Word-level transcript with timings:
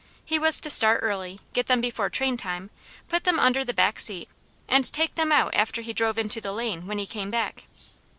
He 0.25 0.39
was 0.39 0.59
to 0.61 0.71
start 0.71 1.01
early, 1.03 1.41
get 1.53 1.67
them 1.67 1.79
before 1.79 2.09
train 2.09 2.35
time, 2.35 2.71
put 3.07 3.23
them 3.23 3.39
under 3.39 3.63
the 3.63 3.71
back 3.71 3.99
seat, 3.99 4.29
and 4.67 4.91
take 4.91 5.13
them 5.13 5.31
out 5.31 5.53
after 5.53 5.83
he 5.83 5.93
drove 5.93 6.17
into 6.17 6.41
the 6.41 6.51
lane, 6.53 6.87
when 6.87 6.97
he 6.97 7.05
came 7.05 7.29
back. 7.29 7.65